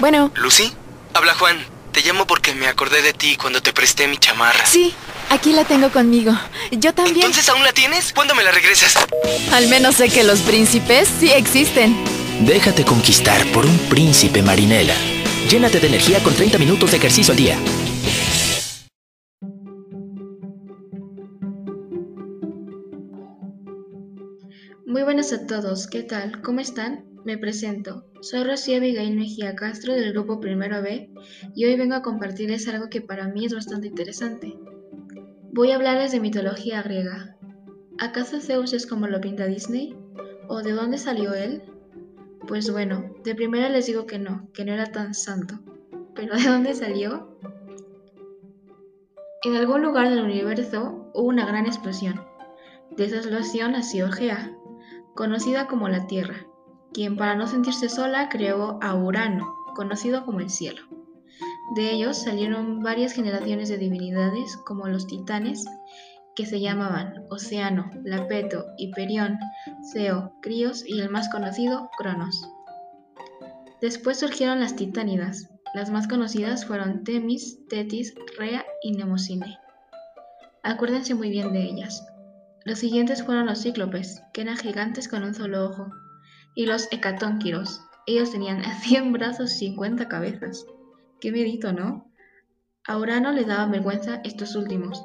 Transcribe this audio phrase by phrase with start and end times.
[0.00, 0.32] Bueno.
[0.34, 0.72] ¿Lucy?
[1.14, 1.58] Habla Juan.
[1.92, 4.64] Te llamo porque me acordé de ti cuando te presté mi chamarra.
[4.64, 4.94] Sí,
[5.28, 6.32] aquí la tengo conmigo.
[6.70, 7.26] Yo también.
[7.26, 8.12] ¿Entonces aún la tienes?
[8.12, 8.94] ¿Cuándo me la regresas?
[9.52, 11.96] Al menos sé que los príncipes sí existen.
[12.40, 14.94] Déjate conquistar por un príncipe marinela.
[15.50, 17.58] Llénate de energía con 30 minutos de ejercicio al día.
[25.20, 26.40] Buenas a todos, ¿qué tal?
[26.40, 27.04] ¿Cómo están?
[27.26, 28.06] Me presento.
[28.22, 31.12] Soy Rocío Abigail Mejía Castro del grupo Primero B
[31.54, 34.56] y hoy vengo a compartirles algo que para mí es bastante interesante.
[35.52, 37.36] Voy a hablarles de mitología griega.
[37.98, 39.94] ¿Acaso Zeus es como lo pinta Disney?
[40.48, 41.64] ¿O de dónde salió él?
[42.48, 45.60] Pues bueno, de primera les digo que no, que no era tan santo.
[46.14, 47.36] ¿Pero de dónde salió?
[49.44, 52.22] En algún lugar del universo hubo una gran explosión.
[52.96, 54.56] De esa explosión nació Gea,
[55.20, 56.46] conocida como la Tierra,
[56.94, 60.80] quien para no sentirse sola creó a Urano, conocido como el cielo.
[61.76, 65.66] De ellos salieron varias generaciones de divinidades como los titanes,
[66.34, 69.38] que se llamaban Océano, Lapeto, Hiperión,
[69.92, 72.48] Ceo, Críos y el más conocido, Cronos.
[73.82, 75.50] Después surgieron las titánidas.
[75.74, 79.58] Las más conocidas fueron Temis, Tetis, Rea y Nemocine.
[80.62, 82.06] Acuérdense muy bien de ellas.
[82.64, 85.90] Los siguientes fueron los cíclopes, que eran gigantes con un solo ojo,
[86.54, 87.80] y los hecatónquiros.
[88.06, 90.66] Ellos tenían 100 brazos y 50 cabezas.
[91.20, 92.10] Qué medito, ¿no?
[92.86, 95.04] A Urano le daba vergüenza estos últimos,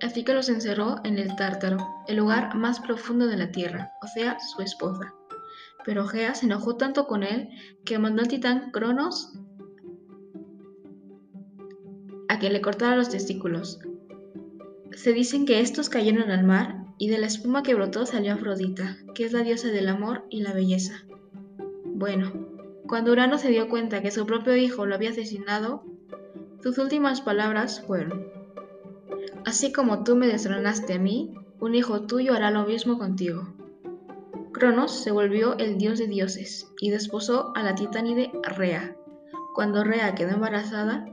[0.00, 4.06] así que los encerró en el Tártaro, el lugar más profundo de la Tierra, o
[4.06, 5.14] sea, su esposa.
[5.84, 7.48] Pero Gea se enojó tanto con él
[7.84, 9.38] que mandó al titán Cronos
[12.28, 13.80] a que le cortara los testículos.
[14.92, 18.98] Se dicen que estos cayeron al mar y de la espuma que brotó salió Afrodita,
[19.14, 21.04] que es la diosa del amor y la belleza.
[21.84, 22.32] Bueno,
[22.86, 25.84] cuando Urano se dio cuenta que su propio hijo lo había asesinado,
[26.62, 28.26] sus últimas palabras fueron,
[29.44, 33.46] Así como tú me destronaste a mí, un hijo tuyo hará lo mismo contigo.
[34.52, 38.94] Cronos se volvió el dios de dioses y desposó a la titánide Rea.
[39.54, 41.06] Cuando Rea quedó embarazada,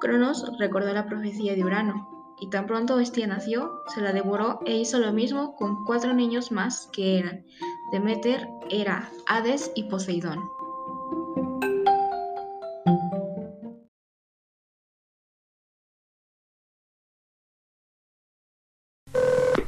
[0.00, 4.76] Cronos recordó la profecía de Urano y tan pronto Bestia nació, se la devoró e
[4.76, 7.44] hizo lo mismo con cuatro niños más que eran
[7.92, 10.40] Demeter, Hera, Hades y Poseidón.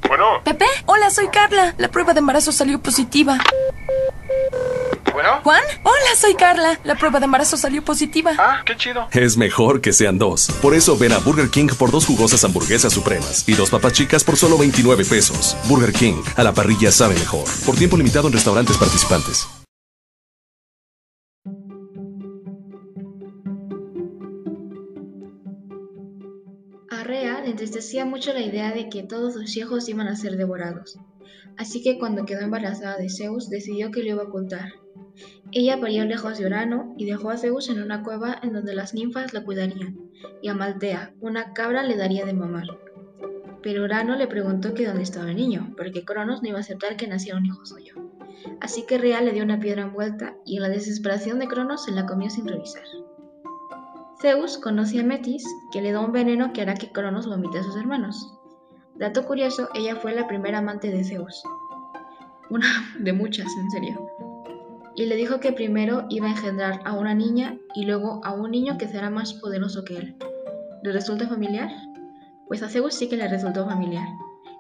[0.07, 0.43] Bueno.
[0.45, 1.75] Pepe, hola, soy Carla.
[1.79, 3.39] La prueba de embarazo salió positiva.
[5.19, 5.41] Bueno.
[5.43, 6.79] Juan, hola, soy Carla.
[6.85, 8.35] La prueba de embarazo salió positiva.
[8.39, 9.09] Ah, qué chido.
[9.11, 10.49] Es mejor que sean dos.
[10.63, 14.23] Por eso ven a Burger King por dos jugosas hamburguesas supremas y dos papas chicas
[14.23, 15.57] por solo 29 pesos.
[15.65, 17.43] Burger King, a la parrilla sabe mejor.
[17.67, 19.49] Por tiempo limitado en restaurantes participantes.
[26.93, 30.37] A Rea le entristecía mucho la idea de que todos sus hijos iban a ser
[30.37, 30.97] devorados,
[31.57, 34.69] así que cuando quedó embarazada de Zeus decidió que lo iba a ocultar.
[35.53, 38.95] Ella parió lejos de Urano y dejó a Zeus en una cueva en donde las
[38.95, 39.97] ninfas la cuidarían,
[40.43, 42.67] y a Maltea, una cabra, le daría de mamar.
[43.63, 46.97] Pero Urano le preguntó que dónde estaba el niño, porque Cronos no iba a aceptar
[46.97, 47.95] que naciera un hijo suyo.
[48.61, 51.93] Así que Rea le dio una piedra envuelta y en la desesperación de Cronos se
[51.93, 52.85] la comió sin revisar.
[54.21, 57.63] Zeus conoce a Metis, que le da un veneno que hará que Cronos vomite a
[57.63, 58.35] sus hermanos.
[58.97, 61.43] Dato curioso, ella fue la primera amante de Zeus.
[62.51, 62.67] Una
[62.99, 64.08] de muchas, en serio.
[64.99, 68.51] Y le dijo que primero iba a engendrar a una niña y luego a un
[68.51, 70.17] niño que será más poderoso que él.
[70.83, 71.71] ¿Le resulta familiar?
[72.49, 74.09] Pues a Zeus sí que le resultó familiar.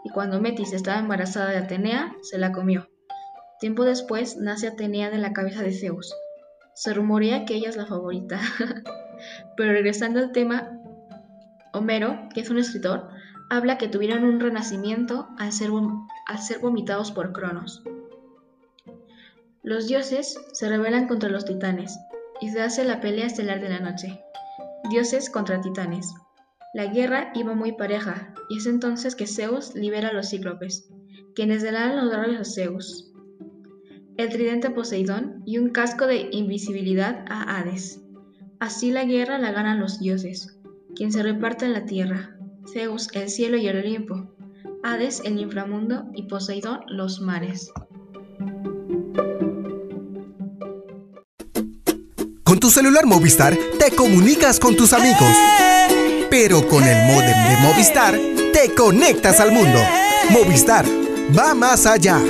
[0.04, 2.88] Y cuando Metis estaba embarazada de Atenea, se la comió.
[3.58, 6.14] Tiempo después nace Atenea de la cabeza de Zeus.
[6.72, 8.38] Se rumorea que ella es la favorita.
[9.56, 10.70] Pero regresando al tema,
[11.72, 13.08] Homero, que es un escritor,
[13.50, 15.70] habla que tuvieron un renacimiento al ser,
[16.28, 17.82] al ser vomitados por Cronos.
[19.68, 21.98] Los dioses se rebelan contra los titanes
[22.40, 24.18] y se hace la pelea estelar de la noche.
[24.88, 26.14] Dioses contra titanes.
[26.72, 30.88] La guerra iba muy pareja y es entonces que Zeus libera a los cíclopes,
[31.34, 33.12] quienes dan los rayos a Zeus,
[34.16, 38.00] el tridente a Poseidón y un casco de invisibilidad a Hades.
[38.60, 40.58] Así la guerra la ganan los dioses,
[40.96, 42.38] quien se reparten la tierra,
[42.72, 44.34] Zeus el cielo y el Olimpo,
[44.82, 47.70] Hades el inframundo y Poseidón los mares.
[52.58, 55.32] Con tu celular Movistar te comunicas con tus amigos.
[56.28, 58.18] Pero con el modem de Movistar
[58.52, 59.78] te conectas al mundo.
[60.30, 60.84] Movistar
[61.38, 62.20] va más allá.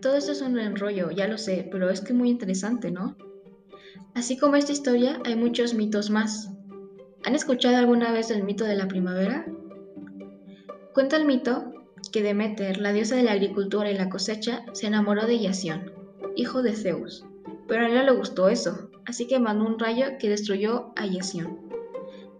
[0.00, 3.14] Todo esto es un enrollo, ya lo sé, pero es que muy interesante, ¿no?
[4.14, 6.48] Así como esta historia, hay muchos mitos más.
[7.26, 9.44] ¿Han escuchado alguna vez el mito de la primavera?
[10.98, 11.62] Cuenta el mito
[12.10, 15.92] que Demeter, la diosa de la agricultura y la cosecha, se enamoró de Yación,
[16.34, 17.24] hijo de Zeus,
[17.68, 21.06] pero a él no le gustó eso, así que mandó un rayo que destruyó a
[21.06, 21.56] Yación.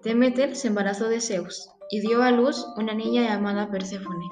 [0.02, 4.28] Demeter se embarazó de Zeus y dio a luz una niña llamada Perséfone.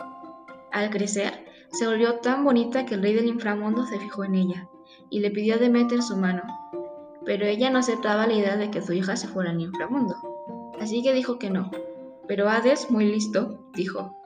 [0.73, 4.69] Al crecer, se volvió tan bonita que el rey del inframundo se fijó en ella
[5.09, 6.43] y le pidió a Demeter su mano,
[7.25, 10.17] pero ella no aceptaba la idea de que su hija se fuera al inframundo,
[10.81, 11.71] así que dijo que no.
[12.29, 14.17] Pero Hades, muy listo, dijo,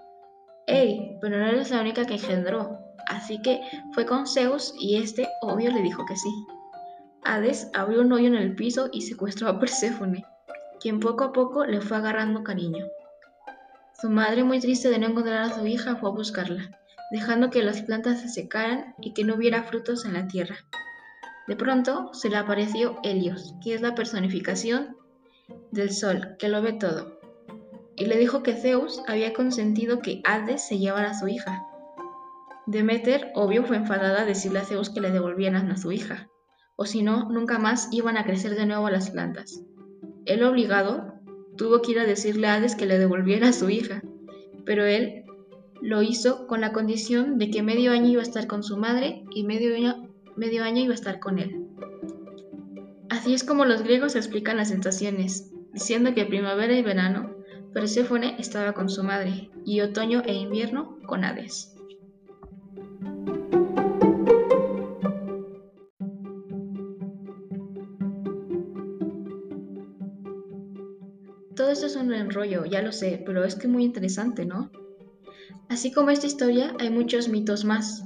[0.67, 1.19] ¡Ey!
[1.20, 2.79] Pero no eres la única que engendró.
[3.08, 3.61] Así que
[3.93, 6.31] fue con Zeus y este, obvio, le dijo que sí.
[7.25, 10.25] Hades abrió un hoyo en el piso y secuestró a Perséfone,
[10.81, 12.87] quien poco a poco le fue agarrando cariño.
[14.00, 16.79] Su madre, muy triste de no encontrar a su hija, fue a buscarla,
[17.11, 20.56] dejando que las plantas se secaran y que no hubiera frutos en la tierra.
[21.49, 24.96] De pronto se le apareció Helios, que es la personificación
[25.73, 27.19] del sol, que lo ve todo,
[28.00, 31.67] y le dijo que Zeus había consentido que Hades se llevara a su hija.
[32.67, 36.31] Demeter, obvio, fue enfadada a decirle a Zeus que le devolvieran a su hija,
[36.76, 39.62] o si no, nunca más iban a crecer de nuevo las plantas.
[40.25, 41.12] Él obligado
[41.58, 44.03] tuvo que ir a decirle a Hades que le devolviera a su hija,
[44.64, 45.25] pero él
[45.82, 49.25] lo hizo con la condición de que medio año iba a estar con su madre
[49.31, 51.67] y medio año, medio año iba a estar con él.
[53.11, 57.40] Así es como los griegos explican las sensaciones, diciendo que primavera y verano
[57.72, 61.76] Perséfone estaba con su madre, y otoño e invierno con Hades.
[71.55, 74.72] Todo esto es un enrollo, ya lo sé, pero es que muy interesante, ¿no?
[75.69, 78.05] Así como esta historia, hay muchos mitos más.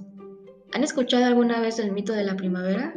[0.75, 2.93] ¿Han escuchado alguna vez el mito de la primavera?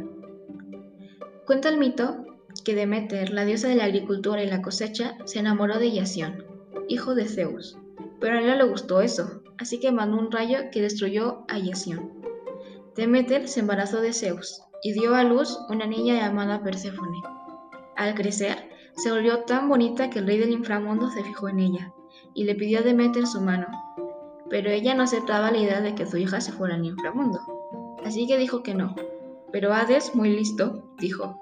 [1.46, 2.26] Cuenta el mito
[2.64, 6.44] que Demeter, la diosa de la agricultura y la cosecha, se enamoró de Yación,
[6.88, 7.78] hijo de Zeus,
[8.20, 11.58] pero a él no le gustó eso, así que mandó un rayo que destruyó a
[11.58, 12.12] Yación.
[12.96, 17.22] Demeter se embarazó de Zeus y dio a luz una niña llamada Perséfone.
[17.96, 21.92] Al crecer, se volvió tan bonita que el rey del inframundo se fijó en ella
[22.34, 23.66] y le pidió a Demeter su mano,
[24.50, 27.40] pero ella no aceptaba la idea de que su hija se fuera al inframundo,
[28.04, 28.94] así que dijo que no.
[29.52, 31.40] Pero Hades, muy listo, dijo,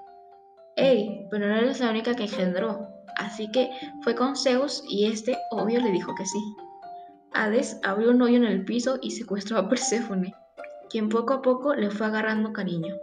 [0.75, 1.27] ¡Ey!
[1.31, 3.69] Pero no eres la única que engendró, así que
[4.01, 6.39] fue con Zeus y este, obvio, le dijo que sí.
[7.33, 10.33] Hades abrió un hoyo en el piso y secuestró a Perséfone,
[10.89, 12.95] quien poco a poco le fue agarrando cariño.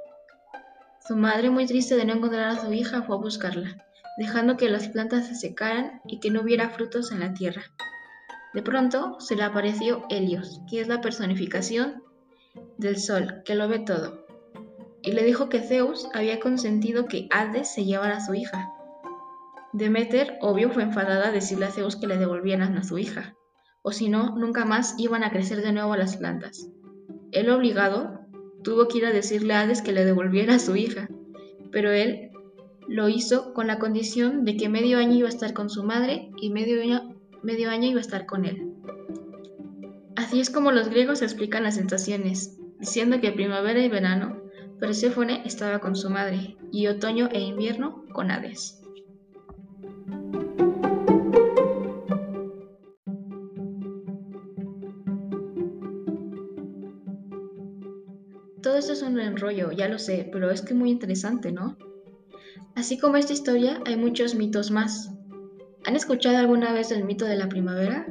[1.06, 3.84] Su madre, muy triste de no encontrar a su hija, fue a buscarla,
[4.16, 7.62] dejando que las plantas se secaran y que no hubiera frutos en la tierra.
[8.54, 12.02] De pronto se le apareció Helios, que es la personificación
[12.78, 14.24] del sol, que lo ve todo,
[15.02, 18.70] y le dijo que Zeus había consentido que Hades se llevara a su hija,
[19.74, 23.34] Demeter, obvio, fue enfadada a decirle a Zeus que le devolvieran a su hija,
[23.82, 26.68] o si no, nunca más iban a crecer de nuevo las plantas.
[27.32, 28.20] Él obligado
[28.62, 31.08] tuvo que ir a decirle a Hades que le devolviera a su hija,
[31.72, 32.30] pero él
[32.86, 36.30] lo hizo con la condición de que medio año iba a estar con su madre
[36.36, 38.72] y medio año, medio año iba a estar con él.
[40.14, 44.40] Así es como los griegos explican las sensaciones, diciendo que primavera y verano
[44.78, 48.83] Perséfone estaba con su madre y otoño e invierno con Hades.
[59.06, 61.76] Un enrollo, ya lo sé, pero es que muy interesante, ¿no?
[62.74, 65.10] Así como esta historia, hay muchos mitos más.
[65.86, 68.06] ¿Han escuchado alguna vez el mito de la primavera?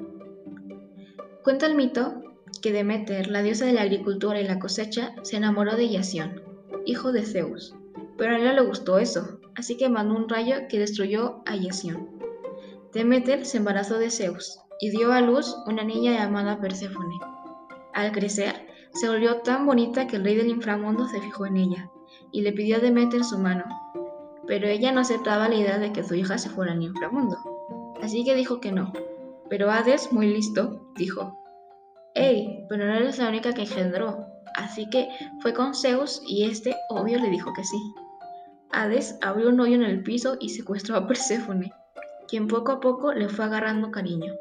[1.44, 2.22] Cuenta el mito
[2.62, 6.42] que Demeter, la diosa de la agricultura y la cosecha, se enamoró de Yación,
[6.86, 7.76] hijo de Zeus,
[8.18, 11.56] pero a él no le gustó eso, así que mandó un rayo que destruyó a
[11.56, 12.10] Yación.
[12.94, 17.20] Demeter se embarazó de Zeus y dio a luz una niña llamada Perséfone.
[17.94, 21.90] Al crecer, se volvió tan bonita que el rey del inframundo se fijó en ella
[22.32, 23.66] y le pidió a Demeter su mano,
[24.48, 27.38] pero ella no aceptaba la idea de que su hija se fuera al inframundo,
[28.02, 28.94] así que dijo que no.
[29.50, 31.38] Pero Hades, muy listo, dijo,
[32.16, 32.66] ¡Ey!
[32.70, 35.10] Pero no eres la única que engendró, así que
[35.42, 37.78] fue con Zeus y este, obvio, le dijo que sí.
[38.72, 41.72] Hades abrió un hoyo en el piso y secuestró a Perséfone,
[42.28, 44.34] quien poco a poco le fue agarrando cariño.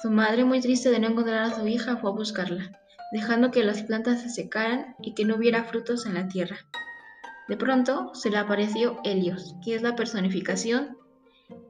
[0.00, 2.70] Su madre, muy triste de no encontrar a su hija, fue a buscarla,
[3.16, 6.58] dejando que las plantas se secaran y que no hubiera frutos en la tierra.
[7.48, 10.98] De pronto se le apareció Helios, que es la personificación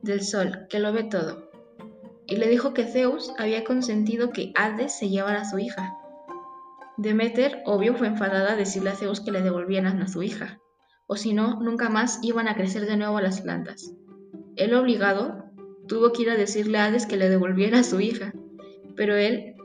[0.02, 1.48] del sol, que lo ve todo,
[2.26, 5.94] y le dijo que Zeus había consentido que Hades se llevara a su hija.
[6.96, 10.58] Demeter, obvio, fue enfadada a decirle a Zeus que le devolvieran a su hija,
[11.06, 13.92] o si no, nunca más iban a crecer de nuevo las plantas.
[14.56, 15.44] Él obligado
[15.86, 18.32] tuvo que ir a decirle a Hades que le devolviera a su hija,
[18.96, 19.55] pero él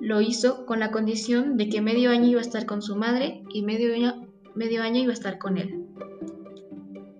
[0.00, 3.42] lo hizo con la condición de que medio año iba a estar con su madre
[3.50, 5.84] y medio año, iba a estar con él.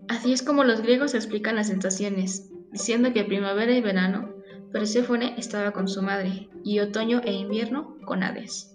[0.09, 4.35] Así es como los griegos explican las sensaciones, diciendo que primavera y verano
[4.73, 8.75] Perséfone estaba con su madre y otoño e invierno con Hades.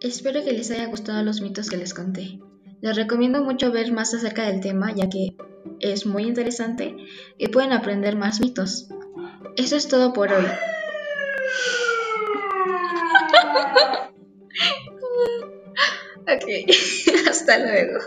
[0.00, 2.40] Espero que les haya gustado los mitos que les conté.
[2.80, 5.36] Les recomiendo mucho ver más acerca del tema ya que
[5.80, 6.96] es muy interesante
[7.38, 8.88] y pueden aprender más mitos.
[9.56, 10.44] Eso es todo por hoy.
[16.22, 17.98] ok, hasta luego.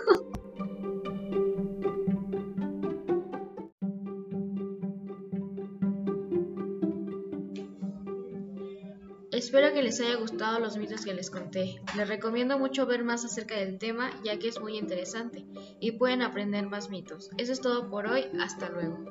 [9.53, 11.79] Espero que les haya gustado los mitos que les conté.
[11.95, 15.45] Les recomiendo mucho ver más acerca del tema ya que es muy interesante
[15.79, 17.29] y pueden aprender más mitos.
[17.37, 19.05] Eso es todo por hoy, hasta luego.